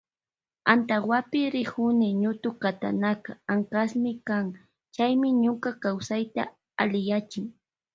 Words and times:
Antawapi 0.73 1.39
rikuni 1.53 2.07
ñutukatanaka 2.21 3.31
ankasmi 3.53 4.11
kan 4.27 4.45
chaymi 4.95 5.29
ñuka 5.43 5.69
kawsayta 5.83 6.43
alliyachin. 6.81 7.45